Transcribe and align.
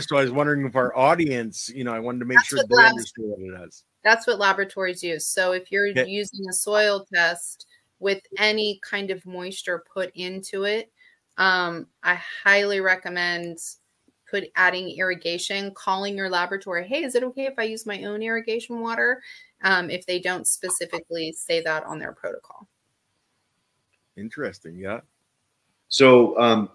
So 0.00 0.16
I 0.16 0.22
was 0.22 0.30
wondering 0.32 0.66
if 0.66 0.76
our 0.76 0.96
audience, 0.96 1.68
you 1.68 1.84
know, 1.84 1.92
I 1.92 1.98
wanted 2.00 2.20
to 2.20 2.24
make 2.24 2.38
That's 2.38 2.48
sure 2.48 2.58
they 2.68 2.74
labs- 2.74 2.90
understood 2.92 3.24
what 3.26 3.40
it 3.40 3.58
does. 3.64 3.84
That's 4.04 4.26
what 4.26 4.38
laboratories 4.38 5.02
use. 5.02 5.26
So 5.28 5.52
if 5.52 5.70
you're 5.70 5.88
Okay. 5.88 6.06
using 6.08 6.48
a 6.48 6.52
soil 6.52 7.06
test 7.12 7.66
with 8.00 8.20
any 8.38 8.80
kind 8.88 9.10
of 9.10 9.24
moisture 9.26 9.84
put 9.92 10.10
into 10.14 10.64
it, 10.64 10.90
um, 11.38 11.86
I 12.02 12.14
highly 12.16 12.80
recommend 12.80 13.58
put 14.28 14.44
adding 14.56 14.88
irrigation, 14.96 15.72
calling 15.74 16.16
your 16.16 16.30
laboratory, 16.30 16.86
hey, 16.88 17.04
is 17.04 17.14
it 17.14 17.22
okay 17.22 17.46
if 17.46 17.54
I 17.58 17.64
use 17.64 17.84
my 17.86 18.04
own 18.04 18.22
irrigation 18.22 18.80
water? 18.80 19.22
Um, 19.62 19.90
if 19.90 20.06
they 20.06 20.18
don't 20.18 20.46
specifically 20.46 21.32
say 21.32 21.60
that 21.62 21.84
on 21.84 21.98
their 21.98 22.12
protocol. 22.12 22.66
Interesting. 24.16 24.76
Yeah. 24.78 25.00
So, 25.88 26.38
um, 26.38 26.70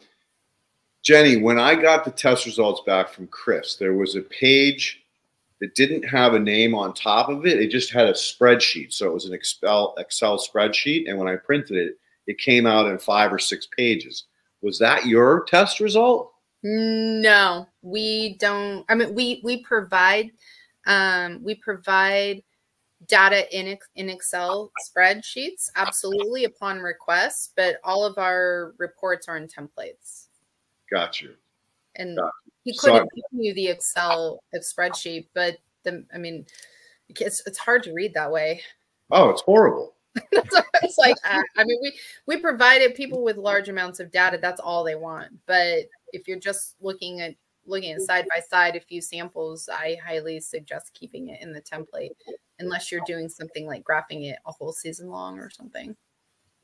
Jenny, 1.08 1.38
when 1.38 1.58
I 1.58 1.74
got 1.74 2.04
the 2.04 2.12
test 2.12 2.46
results 2.46 2.82
back 2.86 3.08
from 3.08 3.28
Chris, 3.28 3.78
there 3.78 3.94
was 3.94 4.18
a 4.18 4.22
page 4.24 5.06
that 5.62 5.74
didn't 5.74 6.04
have 6.04 6.34
a 6.34 6.40
name 6.40 6.76
on 6.76 6.94
top 6.94 7.30
of 7.30 7.46
it. 7.46 7.62
It 7.62 7.72
just 7.72 7.94
had 7.94 8.08
a 8.08 8.12
spreadsheet. 8.12 8.92
So 8.92 9.08
it 9.08 9.14
was 9.14 9.24
an 9.24 9.34
Excel 9.34 9.96
Excel 9.98 10.38
spreadsheet, 10.38 11.08
and 11.08 11.18
when 11.18 11.30
I 11.30 11.38
printed 11.38 11.78
it, 11.78 11.98
it 12.28 12.38
came 12.40 12.66
out 12.66 12.88
in 12.88 13.00
five 13.00 13.32
or 13.32 13.40
six 13.40 13.70
pages. 13.78 14.26
Was 14.62 14.80
that 14.80 15.06
your 15.06 15.46
test 15.46 15.80
result? 15.80 16.34
No, 16.62 17.70
we 17.82 18.36
don't. 18.38 18.84
I 18.90 18.96
mean, 18.96 19.16
we 19.16 19.40
we 19.46 19.64
provide 19.64 20.32
um, 20.88 21.42
we 21.42 21.56
provide 21.56 22.44
data 23.06 23.48
in 23.58 23.78
in 23.96 24.10
Excel 24.10 24.74
spreadsheets, 24.86 25.70
absolutely 25.78 26.44
upon 26.44 26.80
request. 26.80 27.54
But 27.56 27.78
all 27.86 28.04
of 28.04 28.18
our 28.18 28.74
reports 28.78 29.30
are 29.30 29.38
in 29.38 29.48
templates, 29.48 30.27
Got 30.92 31.22
you. 31.22 31.36
and 31.96 32.18
Gotcha. 32.18 32.32
he 32.64 32.74
So- 32.74 32.92
couldn't 32.92 33.10
give 33.16 33.26
you 33.32 33.54
the 33.54 33.68
Excel 33.68 34.44
spreadsheet. 34.56 35.28
But 35.34 35.58
the, 35.84 36.06
I 36.14 36.18
mean, 36.18 36.46
it's 37.10 37.42
it's 37.46 37.58
hard 37.58 37.84
to 37.84 37.94
read 37.94 38.14
that 38.14 38.32
way. 38.32 38.62
Oh, 39.12 39.30
it's 39.30 39.42
horrible. 39.42 39.96
It's 40.84 40.98
like 41.00 41.16
I, 41.24 41.42
I 41.58 41.64
mean 41.64 41.80
we 41.82 41.92
we 42.28 42.38
provided 42.38 42.94
people 42.96 43.24
with 43.24 43.36
large 43.38 43.68
amounts 43.68 44.00
of 44.00 44.12
data 44.12 44.38
that's 44.40 44.60
all 44.62 44.84
they 44.84 44.96
want 44.96 45.32
but 45.48 45.86
if 46.14 46.28
you're 46.28 46.40
just 46.40 46.76
looking 46.80 47.20
at 47.20 47.34
looking 47.66 47.92
at 47.94 48.02
side 48.02 48.28
by 48.34 48.40
side 48.40 48.76
a 48.76 48.80
few 48.80 49.02
samples 49.02 49.68
i 49.74 49.98
highly 50.06 50.40
suggest 50.40 50.94
keeping 50.94 51.30
it 51.30 51.42
in 51.42 51.52
the 51.52 51.62
template 51.62 52.12
unless 52.60 52.92
you're 52.92 53.02
doing 53.08 53.28
something 53.28 53.66
like 53.66 53.84
graphing 53.84 54.30
it 54.30 54.38
a 54.46 54.52
whole 54.52 54.72
season 54.72 55.10
long 55.10 55.40
or 55.40 55.50
something 55.50 55.96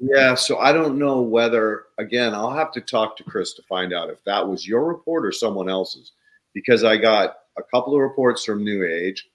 Yeah, 0.05 0.35
so 0.35 0.57
I 0.57 0.73
don't 0.73 0.99
know 0.99 1.21
whether 1.21 1.85
again, 1.97 2.33
I'll 2.33 2.51
have 2.51 2.73
to 2.73 2.81
talk 2.81 3.15
to 3.17 3.23
Chris 3.23 3.53
to 3.53 3.61
find 3.63 3.93
out 3.93 4.09
if 4.09 4.21
that 4.25 4.45
was 4.45 4.67
your 4.67 4.83
report 4.83 5.25
or 5.25 5.31
someone 5.31 5.69
else's 5.69 6.11
because 6.53 6.83
I 6.83 6.97
got 6.97 7.37
a 7.57 7.63
couple 7.63 7.95
of 7.95 8.01
reports 8.01 8.43
from 8.43 8.65
New 8.65 8.83
Age. 8.83 9.29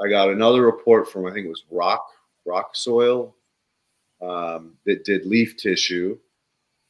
I 0.00 0.08
got 0.08 0.30
another 0.30 0.62
report 0.62 1.10
from 1.10 1.26
I 1.26 1.32
think 1.32 1.46
it 1.46 1.50
was 1.50 1.64
Rock 1.68 2.06
Rock 2.46 2.76
Soil 2.76 3.34
um, 4.22 4.74
that 4.86 5.04
did 5.04 5.26
leaf 5.26 5.56
tissue, 5.56 6.16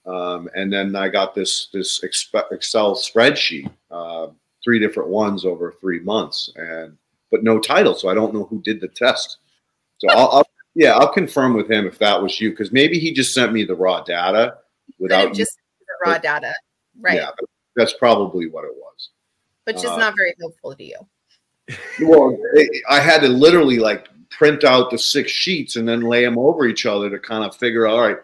um, 0.05 0.51
and 0.55 0.71
then 0.71 0.95
I 0.95 1.09
got 1.09 1.35
this 1.35 1.69
this 1.73 2.03
Excel 2.03 2.95
spreadsheet, 2.95 3.71
uh, 3.91 4.27
three 4.63 4.79
different 4.79 5.09
ones 5.09 5.47
over 5.47 5.73
three 5.81 6.01
months, 6.01 6.53
and 6.57 6.99
but 7.31 7.43
no 7.43 7.59
title, 7.59 7.95
so 7.95 8.11
I 8.11 8.15
don't 8.15 8.35
know 8.35 8.45
who 8.45 8.61
did 8.61 8.83
the 8.83 8.89
test. 8.89 9.39
So 9.99 10.09
I'll, 10.11 10.29
I'll 10.29 10.49
yeah, 10.75 10.93
I'll 10.97 11.13
confirm 11.13 11.55
with 11.55 11.71
him 11.71 11.87
if 11.87 11.99
that 11.99 12.21
was 12.21 12.41
you 12.41 12.51
because 12.51 12.73
maybe 12.73 12.99
he 12.99 13.13
just 13.13 13.33
sent 13.35 13.53
me 13.53 13.65
the 13.65 13.75
raw 13.75 14.03
data 14.03 14.59
without. 14.99 15.35
just 15.35 15.57
the 15.81 16.11
raw 16.11 16.19
data 16.19 16.53
right 17.01 17.17
Yeah, 17.17 17.31
that's 17.77 17.93
probably 17.95 18.49
what 18.49 18.65
it 18.65 18.73
was. 18.75 19.11
which 19.65 19.77
is 19.77 19.91
uh, 19.91 19.97
not 19.99 20.15
very 20.17 20.35
helpful 20.41 20.75
to 20.75 20.85
you 20.85 20.99
Well, 22.03 22.37
I 22.91 23.01
had 23.01 23.21
to 23.23 23.29
literally 23.29 23.79
like 23.79 24.09
print 24.31 24.65
out 24.65 24.91
the 24.91 24.99
six 24.99 25.31
sheets 25.31 25.77
and 25.77 25.89
then 25.89 26.01
lay 26.03 26.25
them 26.25 26.39
over 26.39 26.67
each 26.67 26.87
other 26.87 27.09
to 27.09 27.19
kind 27.19 27.45
of 27.45 27.57
figure 27.57 27.87
out, 27.87 27.95
all 27.95 28.01
right, 28.09 28.17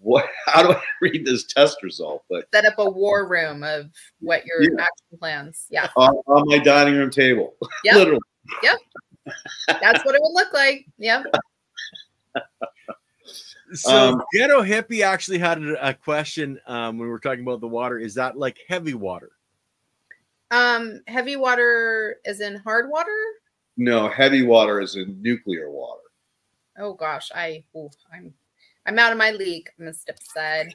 what? 0.00 0.26
How 0.46 0.62
do 0.62 0.72
I 0.72 0.82
read 1.02 1.26
this 1.26 1.44
test 1.44 1.82
result? 1.82 2.24
But 2.30 2.48
set 2.54 2.64
up 2.64 2.74
a 2.78 2.88
war 2.88 3.28
room 3.28 3.62
of 3.62 3.90
what 4.20 4.46
your 4.46 4.62
Yeah. 4.62 4.70
action 4.80 5.18
plans 5.18 5.66
yeah 5.70 5.88
on, 5.96 6.14
on 6.26 6.48
my 6.48 6.58
dining 6.58 6.94
room 6.94 7.10
table, 7.10 7.54
Yep. 7.84 7.94
literally. 7.96 8.20
Yep. 8.62 8.76
That's 9.82 10.04
what 10.04 10.14
it 10.14 10.20
would 10.22 10.32
look 10.32 10.52
like 10.54 10.86
yeah 10.98 11.22
So 13.74 13.90
Um, 13.90 14.22
Ghetto 14.32 14.62
Hippie 14.62 15.02
actually 15.04 15.38
had 15.38 15.62
a, 15.62 15.90
a 15.90 15.94
question 15.94 16.58
um, 16.66 16.98
when 16.98 17.06
we 17.06 17.12
were 17.12 17.18
talking 17.18 17.42
about 17.42 17.60
the 17.60 17.68
water. 17.68 17.98
Is 17.98 18.14
that 18.14 18.38
like 18.38 18.58
heavy 18.66 18.94
water? 18.94 19.30
Um, 20.50 21.02
heavy 21.06 21.36
water 21.36 22.16
is 22.24 22.40
in 22.40 22.56
hard 22.56 22.88
water. 22.88 23.14
No, 23.76 24.08
heavy 24.08 24.42
water 24.42 24.80
is 24.80 24.96
in 24.96 25.20
nuclear 25.20 25.70
water. 25.70 26.00
Oh 26.78 26.94
gosh, 26.94 27.30
I 27.34 27.64
ooh, 27.76 27.90
I'm 28.12 28.32
I'm 28.86 28.98
out 28.98 29.12
of 29.12 29.18
my 29.18 29.32
league. 29.32 29.68
I'm 29.78 29.92
step 29.92 30.18
aside. 30.18 30.74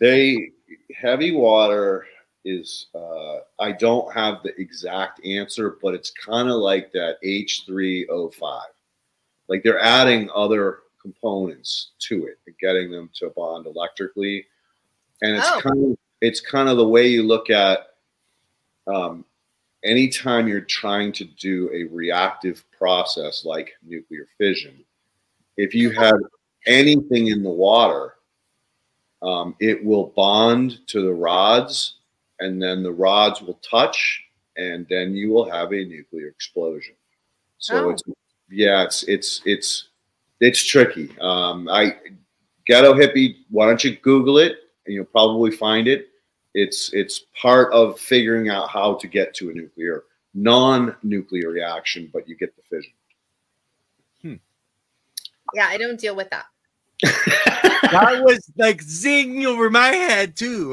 They 0.00 0.50
heavy 0.94 1.30
water 1.30 2.06
is 2.44 2.88
uh, 2.94 3.38
I 3.60 3.70
don't 3.72 4.12
have 4.12 4.42
the 4.42 4.52
exact 4.60 5.24
answer, 5.24 5.78
but 5.80 5.94
it's 5.94 6.10
kind 6.10 6.48
of 6.48 6.56
like 6.56 6.90
that 6.92 7.18
H3O5. 7.24 8.60
Like 9.48 9.62
they're 9.62 9.80
adding 9.80 10.30
other 10.34 10.80
components 11.00 11.90
to 12.08 12.26
it, 12.26 12.38
and 12.46 12.56
getting 12.58 12.90
them 12.90 13.10
to 13.14 13.30
bond 13.30 13.66
electrically, 13.66 14.46
and 15.20 15.36
it's 15.36 15.50
Oh. 15.50 15.60
kind 15.60 15.92
of 15.92 15.98
it's 16.20 16.40
kind 16.40 16.68
of 16.68 16.76
the 16.76 16.86
way 16.88 17.08
you 17.08 17.24
look 17.24 17.50
at 17.50 17.96
um, 18.86 19.24
anytime 19.84 20.46
you're 20.46 20.60
trying 20.60 21.10
to 21.12 21.24
do 21.24 21.68
a 21.72 21.84
reactive 21.92 22.64
process 22.70 23.44
like 23.44 23.72
nuclear 23.82 24.28
fission. 24.38 24.84
If 25.56 25.74
you 25.74 25.90
have 25.90 26.16
anything 26.66 27.26
in 27.28 27.42
the 27.42 27.50
water, 27.50 28.14
um, 29.22 29.56
it 29.60 29.84
will 29.84 30.06
bond 30.14 30.86
to 30.88 31.02
the 31.02 31.12
rods, 31.12 31.96
and 32.38 32.62
then 32.62 32.82
the 32.84 32.92
rods 32.92 33.42
will 33.42 33.58
touch, 33.68 34.22
and 34.56 34.86
then 34.88 35.14
you 35.14 35.30
will 35.30 35.48
have 35.50 35.72
a 35.72 35.84
nuclear 35.84 36.28
explosion. 36.28 36.94
So 37.58 37.86
Oh. 37.86 37.90
it's 37.90 38.02
yeah, 38.52 38.84
it's 38.84 39.02
it's 39.04 39.40
it's 39.44 39.88
it's 40.40 40.64
tricky. 40.64 41.10
Um, 41.20 41.68
I 41.68 41.96
ghetto 42.66 42.94
hippie. 42.94 43.36
Why 43.50 43.66
don't 43.66 43.82
you 43.82 43.96
Google 43.96 44.38
it, 44.38 44.56
and 44.86 44.94
you'll 44.94 45.04
probably 45.06 45.50
find 45.50 45.88
it. 45.88 46.08
It's 46.54 46.92
it's 46.92 47.26
part 47.40 47.72
of 47.72 47.98
figuring 47.98 48.50
out 48.50 48.68
how 48.68 48.94
to 48.94 49.06
get 49.06 49.34
to 49.34 49.50
a 49.50 49.52
nuclear 49.54 50.04
non-nuclear 50.34 51.50
reaction, 51.50 52.08
but 52.12 52.26
you 52.28 52.36
get 52.36 52.54
the 52.56 52.62
fission. 52.62 52.92
Yeah, 55.54 55.66
I 55.66 55.76
don't 55.76 56.00
deal 56.00 56.16
with 56.16 56.30
that. 56.30 56.46
That 57.92 58.22
was 58.24 58.50
like 58.56 58.80
zing 58.80 59.44
over 59.44 59.68
my 59.68 59.88
head 59.88 60.34
too. 60.34 60.70